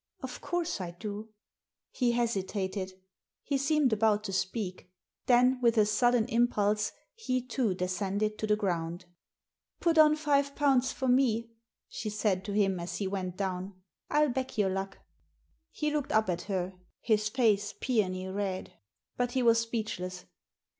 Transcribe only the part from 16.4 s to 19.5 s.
her, his face peony red. But he